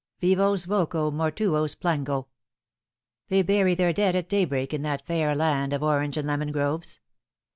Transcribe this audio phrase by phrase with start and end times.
[0.19, 2.25] Vivos voco, mortuos plango.
[3.27, 6.99] They bury their dead at daybreak in that fair land of orange and lemon groves.